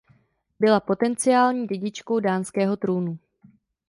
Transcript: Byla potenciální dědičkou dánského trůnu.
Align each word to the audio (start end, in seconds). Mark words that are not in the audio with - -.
Byla 0.59 0.79
potenciální 0.79 1.67
dědičkou 1.67 2.19
dánského 2.19 2.77
trůnu. 2.77 3.19